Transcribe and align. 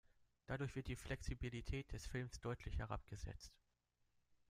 Dadurch 0.47 0.73
wird 0.75 0.87
die 0.87 0.95
Flexibilität 0.95 1.91
des 1.93 2.07
Films 2.07 2.39
deutlich 2.41 2.79
herabgesetzt. 2.79 3.53